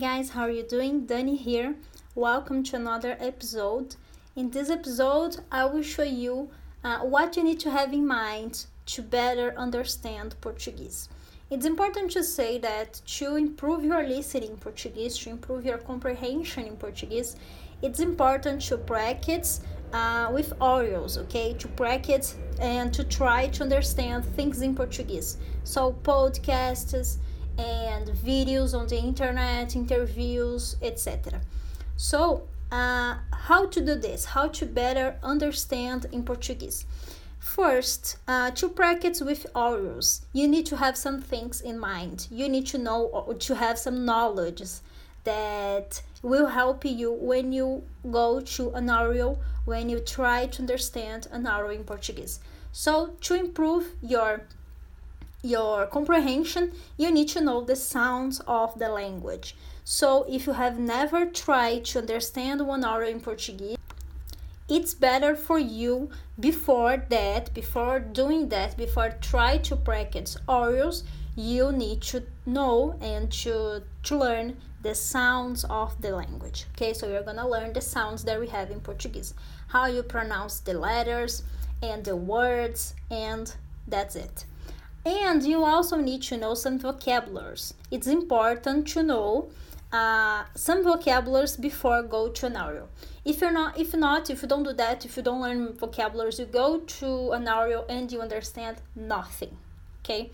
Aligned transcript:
Guys, 0.00 0.30
how 0.30 0.42
are 0.42 0.50
you 0.50 0.62
doing? 0.62 1.06
Dani 1.08 1.36
here. 1.36 1.74
Welcome 2.14 2.62
to 2.64 2.76
another 2.76 3.16
episode. 3.18 3.96
In 4.36 4.50
this 4.50 4.70
episode, 4.70 5.38
I 5.50 5.64
will 5.64 5.82
show 5.82 6.04
you 6.04 6.50
uh, 6.84 6.98
what 7.00 7.36
you 7.36 7.42
need 7.42 7.58
to 7.60 7.70
have 7.70 7.92
in 7.92 8.06
mind 8.06 8.66
to 8.86 9.02
better 9.02 9.54
understand 9.56 10.36
Portuguese. 10.40 11.08
It's 11.50 11.66
important 11.66 12.12
to 12.12 12.22
say 12.22 12.58
that 12.58 13.00
to 13.18 13.34
improve 13.34 13.82
your 13.82 14.06
listening 14.06 14.50
in 14.50 14.56
Portuguese, 14.58 15.18
to 15.18 15.30
improve 15.30 15.64
your 15.64 15.78
comprehension 15.78 16.66
in 16.66 16.76
Portuguese, 16.76 17.34
it's 17.82 17.98
important 17.98 18.60
to 18.66 18.78
practice 18.78 19.62
uh, 19.92 20.30
with 20.32 20.56
audios, 20.60 21.18
okay? 21.18 21.54
To 21.54 21.66
practice 21.66 22.36
and 22.60 22.94
to 22.94 23.02
try 23.02 23.48
to 23.48 23.64
understand 23.64 24.24
things 24.36 24.62
in 24.62 24.76
Portuguese. 24.76 25.38
So, 25.64 25.92
podcasts 26.04 27.16
and 27.58 28.08
videos 28.08 28.78
on 28.78 28.86
the 28.86 28.96
internet, 28.96 29.74
interviews, 29.74 30.76
etc. 30.80 31.40
So, 31.96 32.48
uh, 32.70 33.16
how 33.32 33.66
to 33.66 33.80
do 33.80 33.94
this? 33.96 34.24
How 34.24 34.48
to 34.48 34.66
better 34.66 35.16
understand 35.22 36.06
in 36.12 36.22
Portuguese? 36.22 36.84
First, 37.38 38.18
uh, 38.28 38.50
to 38.52 38.68
practice 38.68 39.20
with 39.20 39.46
audios, 39.54 40.20
you 40.32 40.46
need 40.46 40.66
to 40.66 40.76
have 40.76 40.96
some 40.96 41.20
things 41.20 41.60
in 41.60 41.78
mind. 41.78 42.28
You 42.30 42.48
need 42.48 42.66
to 42.68 42.78
know 42.78 43.06
or 43.06 43.34
to 43.34 43.54
have 43.54 43.78
some 43.78 44.04
knowledge 44.04 44.62
that 45.24 46.02
will 46.22 46.46
help 46.46 46.84
you 46.84 47.12
when 47.12 47.52
you 47.52 47.84
go 48.10 48.40
to 48.40 48.70
an 48.70 48.90
audio, 48.90 49.38
when 49.64 49.88
you 49.88 50.00
try 50.00 50.46
to 50.46 50.62
understand 50.62 51.28
an 51.30 51.46
audio 51.46 51.70
in 51.70 51.84
Portuguese. 51.84 52.40
So, 52.72 53.16
to 53.22 53.34
improve 53.34 53.94
your 54.02 54.42
your 55.42 55.86
comprehension, 55.86 56.72
you 56.96 57.10
need 57.10 57.28
to 57.28 57.40
know 57.40 57.62
the 57.62 57.76
sounds 57.76 58.40
of 58.46 58.78
the 58.78 58.88
language. 58.88 59.56
So, 59.84 60.26
if 60.28 60.46
you 60.46 60.52
have 60.52 60.78
never 60.78 61.26
tried 61.26 61.84
to 61.86 62.00
understand 62.00 62.66
one 62.66 62.84
hour 62.84 63.04
in 63.04 63.20
Portuguese, 63.20 63.78
it's 64.68 64.92
better 64.92 65.34
for 65.34 65.58
you 65.58 66.10
before 66.38 67.02
that, 67.08 67.54
before 67.54 68.00
doing 68.00 68.50
that, 68.50 68.76
before 68.76 69.10
try 69.20 69.58
to 69.58 69.76
practice 69.76 70.36
audios, 70.46 71.04
you 71.36 71.72
need 71.72 72.02
to 72.02 72.24
know 72.44 72.98
and 73.00 73.32
to, 73.32 73.82
to 74.02 74.18
learn 74.18 74.56
the 74.82 74.94
sounds 74.94 75.64
of 75.64 76.00
the 76.02 76.10
language. 76.10 76.66
Okay, 76.74 76.92
so 76.92 77.08
you're 77.08 77.22
gonna 77.22 77.48
learn 77.48 77.72
the 77.72 77.80
sounds 77.80 78.24
that 78.24 78.38
we 78.38 78.48
have 78.48 78.70
in 78.70 78.80
Portuguese, 78.80 79.32
how 79.68 79.86
you 79.86 80.02
pronounce 80.02 80.60
the 80.60 80.74
letters 80.74 81.44
and 81.82 82.04
the 82.04 82.16
words, 82.16 82.94
and 83.10 83.54
that's 83.86 84.16
it. 84.16 84.44
And 85.04 85.42
you 85.42 85.64
also 85.64 85.96
need 85.96 86.22
to 86.24 86.36
know 86.36 86.54
some 86.54 86.78
vocabularies. 86.78 87.74
It's 87.90 88.06
important 88.06 88.88
to 88.88 89.02
know 89.02 89.50
uh, 89.92 90.44
some 90.54 90.84
vocabularies 90.84 91.56
before 91.56 92.02
go 92.02 92.28
to 92.28 92.46
an 92.46 92.56
audio. 92.56 92.88
If 93.24 93.40
you're 93.40 93.52
not, 93.52 93.78
if 93.78 93.94
not, 93.94 94.28
if 94.30 94.42
you 94.42 94.48
don't 94.48 94.64
do 94.64 94.72
that, 94.74 95.04
if 95.04 95.16
you 95.16 95.22
don't 95.22 95.40
learn 95.40 95.72
vocabularies, 95.72 96.38
you 96.38 96.46
go 96.46 96.80
to 96.80 97.32
an 97.32 97.48
audio 97.48 97.84
and 97.88 98.10
you 98.12 98.20
understand 98.20 98.78
nothing. 98.94 99.56
Okay, 100.04 100.30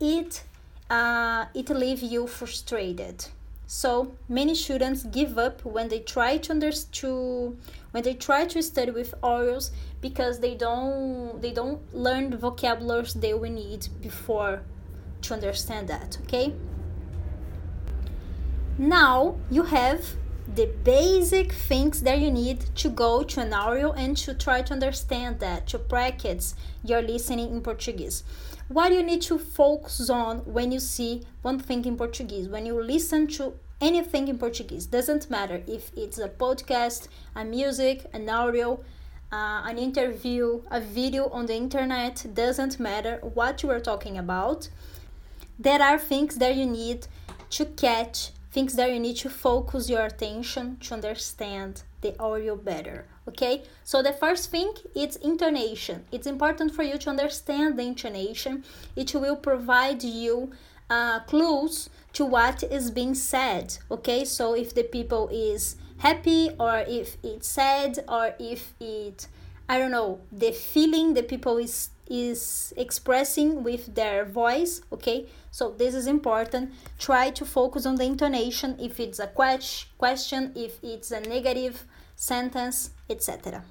it 0.00 0.44
uh, 0.90 1.46
it 1.54 1.68
leaves 1.70 2.02
you 2.02 2.26
frustrated. 2.26 3.26
So 3.66 4.14
many 4.28 4.54
students 4.54 5.04
give 5.04 5.38
up 5.38 5.64
when 5.64 5.88
they 5.88 6.00
try 6.00 6.36
to 6.36 6.52
understand 6.52 7.58
when 7.92 8.02
they 8.02 8.14
try 8.14 8.44
to 8.44 8.62
study 8.62 8.90
with 8.90 9.14
audios 9.22 9.70
because 10.00 10.40
they 10.40 10.54
don't 10.54 11.40
they 11.40 11.52
don't 11.52 11.80
learn 11.94 12.30
the 12.30 12.36
vocabularies 12.36 13.14
they 13.14 13.32
will 13.32 13.50
need 13.50 13.88
before 14.02 14.62
to 15.22 15.34
understand 15.34 15.88
that 15.88 16.18
okay? 16.24 16.52
Now 18.76 19.36
you 19.50 19.62
have 19.62 20.04
the 20.52 20.66
basic 20.84 21.52
things 21.52 22.02
that 22.02 22.18
you 22.18 22.30
need 22.30 22.60
to 22.76 22.90
go 22.90 23.22
to 23.22 23.40
an 23.40 23.52
audio 23.54 23.92
and 23.92 24.16
to 24.18 24.34
try 24.34 24.60
to 24.60 24.74
understand 24.74 25.40
that 25.40 25.66
to 25.68 25.78
practice 25.78 26.54
your 26.82 27.00
listening 27.00 27.50
in 27.50 27.62
portuguese. 27.62 28.24
What 28.68 28.88
do 28.90 28.96
you 28.96 29.02
need 29.02 29.22
to 29.22 29.38
focus 29.38 30.10
on 30.10 30.38
when 30.40 30.70
you 30.70 30.80
see 30.80 31.22
one 31.40 31.58
thing 31.58 31.84
in 31.86 31.96
portuguese 31.96 32.48
when 32.48 32.66
you 32.66 32.80
listen 32.82 33.26
to 33.28 33.54
anything 33.80 34.28
in 34.28 34.38
portuguese 34.38 34.86
doesn't 34.86 35.30
matter 35.30 35.62
if 35.66 35.90
it's 35.96 36.18
a 36.18 36.28
podcast 36.28 37.08
a 37.34 37.44
music 37.44 38.06
an 38.12 38.28
audio 38.28 38.82
uh, 39.34 39.62
an 39.66 39.78
interview, 39.78 40.62
a 40.70 40.80
video 40.80 41.28
on 41.30 41.46
the 41.46 41.54
internet, 41.54 42.24
doesn't 42.34 42.78
matter 42.78 43.18
what 43.34 43.62
you 43.62 43.70
are 43.70 43.80
talking 43.80 44.16
about. 44.16 44.68
There 45.58 45.82
are 45.82 45.98
things 45.98 46.36
that 46.36 46.54
you 46.54 46.66
need 46.66 47.08
to 47.50 47.64
catch, 47.64 48.30
things 48.52 48.74
that 48.74 48.92
you 48.92 49.00
need 49.00 49.16
to 49.16 49.30
focus 49.30 49.90
your 49.90 50.04
attention 50.04 50.76
to 50.82 50.94
understand 50.94 51.82
the 52.00 52.16
audio 52.20 52.54
better. 52.54 53.06
Okay, 53.26 53.64
so 53.82 54.02
the 54.02 54.12
first 54.12 54.50
thing 54.50 54.72
is 54.94 55.16
intonation. 55.16 56.04
It's 56.12 56.28
important 56.28 56.72
for 56.72 56.84
you 56.84 56.96
to 56.98 57.10
understand 57.10 57.76
the 57.76 57.82
intonation. 57.82 58.62
It 58.94 59.14
will 59.14 59.36
provide 59.36 60.04
you 60.04 60.52
uh, 60.90 61.20
clues 61.20 61.88
to 62.12 62.24
what 62.24 62.62
is 62.62 62.90
being 62.90 63.14
said. 63.14 63.78
Okay, 63.90 64.24
so 64.24 64.54
if 64.54 64.74
the 64.74 64.84
people 64.84 65.28
is 65.32 65.76
happy 65.98 66.50
or 66.58 66.84
if 66.86 67.16
it's 67.22 67.48
sad 67.48 68.04
or 68.08 68.34
if 68.38 68.74
it 68.80 69.26
i 69.68 69.78
don't 69.78 69.92
know 69.92 70.20
the 70.32 70.50
feeling 70.50 71.14
the 71.14 71.22
people 71.22 71.56
is 71.56 71.90
is 72.06 72.74
expressing 72.76 73.64
with 73.64 73.94
their 73.94 74.26
voice 74.26 74.82
okay? 74.92 75.26
So 75.50 75.70
this 75.70 75.94
is 75.94 76.06
important. 76.06 76.72
Try 76.98 77.30
to 77.30 77.46
focus 77.46 77.86
on 77.86 77.94
the 77.94 78.04
intonation 78.04 78.76
if 78.78 79.00
it's 79.00 79.18
a 79.18 79.28
que- 79.28 79.86
question 79.96 80.52
if 80.54 80.78
it's 80.82 81.10
a 81.12 81.20
negative 81.20 81.86
sentence 82.16 82.90
etc 83.08 83.62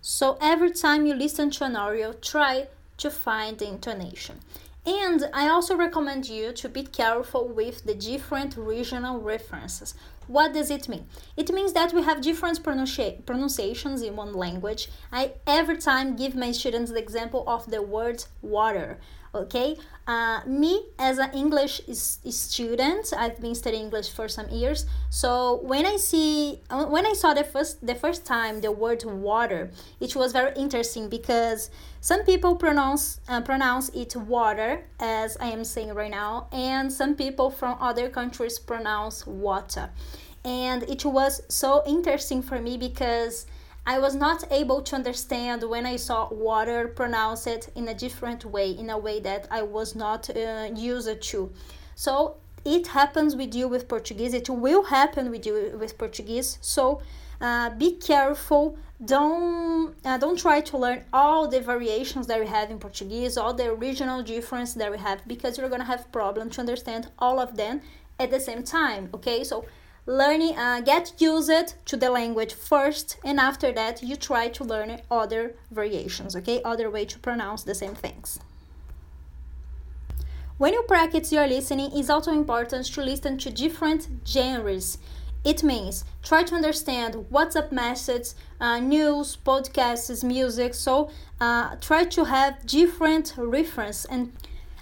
so 0.00 0.36
every 0.40 0.70
time 0.70 1.06
you 1.06 1.14
listen 1.14 1.50
to 1.50 1.64
an 1.64 1.76
audio 1.76 2.12
try 2.12 2.66
to 2.96 3.10
find 3.10 3.58
the 3.58 3.68
intonation 3.68 4.40
and 4.88 5.28
I 5.34 5.50
also 5.50 5.76
recommend 5.76 6.30
you 6.30 6.52
to 6.54 6.68
be 6.68 6.82
careful 6.82 7.46
with 7.46 7.84
the 7.84 7.94
different 7.94 8.56
regional 8.56 9.20
references. 9.20 9.94
What 10.28 10.52
does 10.52 10.70
it 10.70 10.88
mean? 10.88 11.06
It 11.36 11.52
means 11.52 11.72
that 11.72 11.92
we 11.92 12.02
have 12.02 12.20
different 12.20 12.62
pronunci- 12.62 13.24
pronunciations 13.26 14.02
in 14.02 14.14
one 14.14 14.34
language. 14.34 14.88
I 15.10 15.32
every 15.46 15.78
time 15.78 16.16
give 16.16 16.34
my 16.34 16.52
students 16.52 16.92
the 16.92 16.98
example 16.98 17.44
of 17.46 17.70
the 17.70 17.82
word 17.82 18.24
water 18.42 18.98
okay 19.34 19.76
uh, 20.06 20.40
me 20.46 20.86
as 20.98 21.18
an 21.18 21.30
english 21.34 21.80
student 21.92 23.12
i've 23.16 23.38
been 23.40 23.54
studying 23.54 23.84
english 23.84 24.10
for 24.10 24.26
some 24.26 24.48
years 24.48 24.86
so 25.10 25.60
when 25.62 25.84
i 25.84 25.96
see 25.96 26.60
uh, 26.70 26.86
when 26.86 27.06
i 27.06 27.12
saw 27.12 27.34
the 27.34 27.44
first 27.44 27.84
the 27.86 27.94
first 27.94 28.24
time 28.24 28.60
the 28.60 28.72
word 28.72 29.02
water 29.04 29.70
it 30.00 30.16
was 30.16 30.32
very 30.32 30.52
interesting 30.56 31.08
because 31.08 31.70
some 32.00 32.24
people 32.24 32.56
pronounce 32.56 33.20
uh, 33.28 33.40
pronounce 33.40 33.90
it 33.90 34.16
water 34.16 34.84
as 34.98 35.36
i 35.40 35.46
am 35.46 35.62
saying 35.62 35.92
right 35.92 36.10
now 36.10 36.48
and 36.52 36.90
some 36.90 37.14
people 37.14 37.50
from 37.50 37.76
other 37.80 38.08
countries 38.08 38.58
pronounce 38.58 39.26
water 39.26 39.90
and 40.48 40.82
it 40.84 41.04
was 41.04 41.42
so 41.48 41.82
interesting 41.86 42.40
for 42.40 42.58
me 42.58 42.78
because 42.78 43.44
I 43.86 43.98
was 43.98 44.14
not 44.14 44.50
able 44.50 44.80
to 44.88 44.96
understand 44.96 45.62
when 45.62 45.84
I 45.84 45.96
saw 45.96 46.28
water 46.30 46.88
pronounced 46.88 47.68
in 47.74 47.86
a 47.88 47.94
different 47.94 48.46
way, 48.46 48.70
in 48.70 48.88
a 48.88 48.98
way 48.98 49.20
that 49.20 49.46
I 49.50 49.60
was 49.62 49.94
not 49.94 50.22
uh, 50.30 50.70
used 50.74 51.20
to. 51.30 51.52
So 51.94 52.36
it 52.64 52.86
happens 52.86 53.36
with 53.36 53.54
you 53.54 53.68
with 53.68 53.88
Portuguese. 53.88 54.32
It 54.32 54.48
will 54.48 54.84
happen 54.84 55.30
with 55.30 55.44
you 55.44 55.54
with 55.78 55.98
Portuguese. 55.98 56.58
So 56.62 57.02
uh, 57.42 57.68
be 57.70 57.90
careful. 58.10 58.78
Don't 59.04 59.94
uh, 60.04 60.18
don't 60.18 60.38
try 60.38 60.60
to 60.70 60.76
learn 60.84 61.00
all 61.12 61.46
the 61.46 61.60
variations 61.60 62.26
that 62.26 62.40
we 62.40 62.46
have 62.46 62.70
in 62.70 62.78
Portuguese, 62.78 63.36
all 63.36 63.54
the 63.54 63.68
original 63.78 64.22
difference 64.22 64.72
that 64.80 64.90
we 64.90 64.98
have, 64.98 65.18
because 65.26 65.52
you're 65.56 65.72
gonna 65.74 65.92
have 65.94 66.10
problem 66.10 66.50
to 66.54 66.60
understand 66.60 67.02
all 67.18 67.38
of 67.38 67.56
them 67.56 67.80
at 68.18 68.30
the 68.30 68.40
same 68.40 68.62
time. 68.62 69.08
Okay, 69.14 69.44
so 69.44 69.64
learning 70.08 70.56
uh, 70.56 70.80
get 70.80 71.12
used 71.18 71.74
to 71.84 71.94
the 71.94 72.08
language 72.10 72.54
first 72.54 73.18
and 73.22 73.38
after 73.38 73.70
that 73.70 74.02
you 74.02 74.16
try 74.16 74.48
to 74.48 74.64
learn 74.64 74.98
other 75.10 75.54
variations 75.70 76.34
okay? 76.34 76.62
Other 76.64 76.90
way 76.90 77.04
to 77.04 77.18
pronounce 77.18 77.62
the 77.62 77.74
same 77.74 77.94
things. 77.94 78.40
When 80.56 80.72
you 80.72 80.82
practice 80.88 81.30
your 81.30 81.46
listening 81.46 81.90
it's 81.92 82.08
also 82.08 82.32
important 82.32 82.86
to 82.86 83.02
listen 83.02 83.36
to 83.36 83.50
different 83.50 84.08
genres. 84.26 84.96
It 85.44 85.62
means 85.62 86.06
try 86.22 86.42
to 86.42 86.54
understand 86.54 87.26
whatsapp 87.30 87.70
messages 87.70 88.34
uh, 88.60 88.80
news 88.80 89.36
podcasts 89.36 90.24
music. 90.24 90.72
So 90.72 91.10
uh, 91.38 91.76
try 91.82 92.04
to 92.04 92.24
have 92.24 92.64
different 92.64 93.34
reference 93.36 94.06
and 94.06 94.32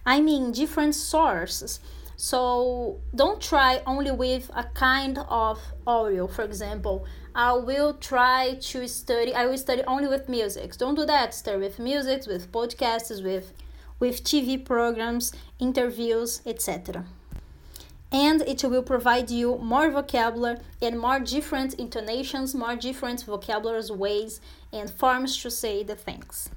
i 0.07 0.21
mean 0.21 0.53
different 0.53 0.95
sources 0.95 1.81
so 2.17 2.99
don't 3.15 3.41
try 3.41 3.83
only 3.87 4.11
with 4.11 4.51
a 4.55 4.65
kind 4.65 5.19
of 5.29 5.61
audio. 5.87 6.27
For 6.27 6.43
example, 6.43 7.07
I 7.35 7.53
will 7.53 7.95
try 7.95 8.57
to 8.61 8.89
study. 8.89 9.35
I 9.35 9.47
will 9.47 9.59
study 9.59 9.83
only 9.87 10.09
with 10.09 10.29
music. 10.29 10.77
Don't 10.79 10.95
do 10.95 11.05
that. 11.05 11.35
Study 11.35 11.59
with 11.59 11.79
music, 11.79 12.27
with 12.27 12.51
podcasts, 12.51 13.23
with 13.23 13.53
with 13.99 14.25
TV 14.25 14.63
programs, 14.63 15.33
interviews, 15.59 16.43
etc. 16.45 17.05
and 18.13 18.43
it 18.43 18.63
will 18.63 18.83
provide 18.83 19.31
you 19.31 19.59
more 19.59 19.91
vocabulary 19.91 20.59
and 20.81 20.99
more 20.99 21.19
different 21.19 21.75
intonations, 21.75 22.55
more 22.55 22.77
different 22.77 23.25
vocabularies, 23.25 23.91
ways 23.91 24.41
and 24.73 24.91
forms 24.91 25.37
to 25.43 25.51
say 25.51 25.83
the 25.83 25.97
things. 25.97 26.49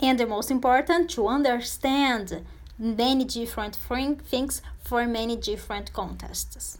And 0.00 0.18
the 0.18 0.26
most 0.26 0.50
important, 0.50 1.10
to 1.10 1.26
understand 1.26 2.44
many 2.78 3.24
different 3.24 3.76
things 3.76 4.62
for 4.84 5.06
many 5.06 5.36
different 5.36 5.92
contexts. 5.92 6.78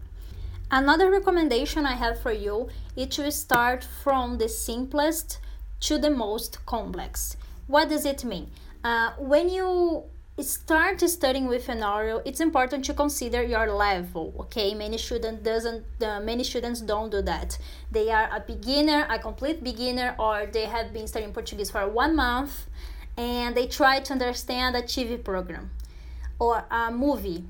Another 0.70 1.10
recommendation 1.10 1.86
I 1.86 1.94
have 1.94 2.20
for 2.20 2.32
you 2.32 2.68
is 2.94 3.08
to 3.16 3.30
start 3.32 3.82
from 3.82 4.38
the 4.38 4.48
simplest 4.48 5.38
to 5.80 5.98
the 5.98 6.10
most 6.10 6.64
complex. 6.66 7.36
What 7.66 7.88
does 7.88 8.04
it 8.04 8.24
mean? 8.24 8.50
Uh, 8.84 9.12
when 9.18 9.48
you 9.48 10.04
start 10.40 11.00
studying 11.00 11.48
with 11.48 11.68
an 11.68 11.82
oral, 11.82 12.22
it's 12.24 12.40
important 12.40 12.84
to 12.84 12.94
consider 12.94 13.42
your 13.42 13.72
level. 13.72 14.34
Okay, 14.40 14.74
many 14.74 14.98
students 14.98 15.42
doesn't. 15.42 15.84
Uh, 16.00 16.20
many 16.20 16.44
students 16.44 16.80
don't 16.80 17.10
do 17.10 17.22
that. 17.22 17.58
They 17.90 18.10
are 18.10 18.28
a 18.32 18.40
beginner, 18.40 19.06
a 19.10 19.18
complete 19.18 19.64
beginner, 19.64 20.14
or 20.18 20.46
they 20.46 20.66
have 20.66 20.92
been 20.92 21.06
studying 21.06 21.32
Portuguese 21.32 21.70
for 21.70 21.88
one 21.88 22.14
month, 22.14 22.66
and 23.16 23.56
they 23.56 23.66
try 23.66 24.00
to 24.00 24.12
understand 24.12 24.76
a 24.76 24.82
TV 24.82 25.22
program 25.22 25.70
or 26.38 26.64
a 26.70 26.90
movie. 26.90 27.44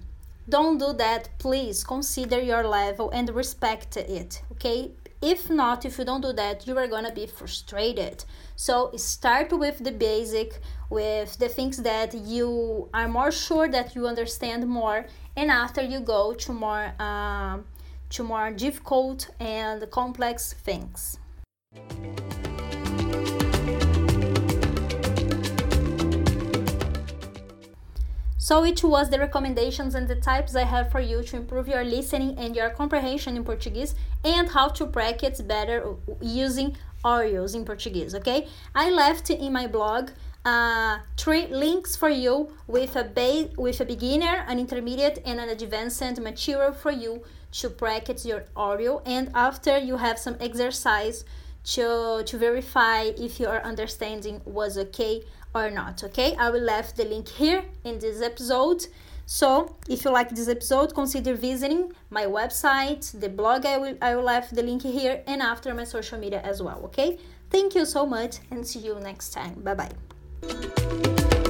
Don't 0.49 0.79
do 0.79 0.93
that, 0.94 1.29
please. 1.38 1.85
Consider 1.85 2.40
your 2.40 2.67
level 2.67 3.11
and 3.11 3.29
respect 3.31 3.96
it. 3.96 4.43
Okay, 4.52 4.93
if 5.20 5.50
not, 5.50 5.85
if 5.85 5.99
you 5.99 6.05
don't 6.05 6.20
do 6.20 6.32
that, 6.32 6.67
you 6.67 6.79
are 6.79 6.87
gonna 6.87 7.12
be 7.12 7.26
frustrated. 7.26 8.25
So 8.56 8.93
start 8.96 9.52
with 9.52 9.85
the 9.85 9.93
basic, 9.93 10.61
with 10.90 11.37
the 11.38 11.49
things 11.49 11.79
that 11.79 12.14
you 12.14 12.88
are 12.94 13.08
more 13.08 13.31
sure 13.31 13.69
that 13.69 13.94
you 13.94 14.06
understand 14.06 14.67
more, 14.67 15.06
and 15.37 15.50
after 15.50 15.82
you 15.82 16.00
go 16.00 16.32
to 16.35 16.52
more 16.52 16.93
um, 17.00 17.64
to 18.11 18.23
more 18.23 18.50
difficult 18.50 19.29
and 19.38 19.90
complex 19.90 20.55
things. 20.55 21.19
So 28.49 28.65
it 28.65 28.83
was 28.83 29.11
the 29.11 29.19
recommendations 29.19 29.95
and 29.95 30.09
the 30.09 30.15
types 30.15 30.56
I 30.56 30.65
have 30.65 30.91
for 30.91 31.00
you 31.00 31.23
to 31.23 31.37
improve 31.37 31.69
your 31.69 31.85
listening 31.85 32.39
and 32.39 32.56
your 32.56 32.71
comprehension 32.71 33.37
in 33.37 33.45
Portuguese 33.45 33.95
and 34.25 34.49
how 34.49 34.69
to 34.69 34.87
practice 34.87 35.43
better 35.43 35.95
using 36.23 36.75
audios 37.05 37.55
in 37.55 37.67
Portuguese, 37.67 38.15
okay? 38.15 38.49
I 38.75 38.89
left 38.89 39.29
in 39.29 39.53
my 39.53 39.67
blog 39.67 40.12
uh, 40.47 41.00
three 41.19 41.49
links 41.49 41.95
for 41.95 42.09
you 42.09 42.49
with 42.67 42.97
a 42.97 43.50
with 43.59 43.83
a 43.83 43.85
beginner, 43.85 44.47
an 44.49 44.59
intermediate, 44.59 45.19
and 45.27 45.39
an 45.41 45.50
advanced 45.50 46.19
material 46.19 46.73
for 46.73 46.91
you 46.91 47.23
to 47.61 47.69
practice 47.69 48.25
your 48.25 48.45
audio. 48.56 49.03
And 49.05 49.31
after 49.35 49.77
you 49.77 49.99
have 49.99 50.19
some 50.19 50.39
exercise 50.41 51.27
to 51.75 52.23
to 52.25 52.39
verify 52.39 53.00
if 53.27 53.39
your 53.39 53.61
understanding 53.62 54.41
was 54.47 54.79
okay 54.79 55.23
or 55.59 55.71
not 55.71 56.03
okay? 56.05 56.35
I 56.37 56.51
will 56.51 56.63
leave 56.63 56.95
the 56.95 57.05
link 57.05 57.29
here 57.29 57.65
in 57.85 57.99
this 57.99 58.23
episode. 58.23 58.87
So 59.27 59.77
if 59.89 60.05
you 60.05 60.11
like 60.11 60.31
this 60.31 60.49
episode 60.49 60.95
consider 60.95 61.35
visiting 61.35 61.93
my 62.09 62.25
website 62.25 63.05
the 63.21 63.29
blog 63.29 63.67
i 63.67 63.77
will 63.77 63.95
i 64.01 64.15
will 64.15 64.23
left 64.23 64.55
the 64.55 64.63
link 64.63 64.83
here 64.83 65.23
and 65.27 65.43
after 65.43 65.75
my 65.75 65.85
social 65.85 66.19
media 66.19 66.41
as 66.41 66.63
well 66.63 66.81
okay? 66.85 67.19
Thank 67.51 67.75
you 67.75 67.85
so 67.85 68.07
much 68.07 68.39
and 68.51 68.67
see 68.67 68.81
you 68.81 68.99
next 69.01 69.31
time. 69.31 69.55
Bye 69.61 69.75
bye 69.75 71.48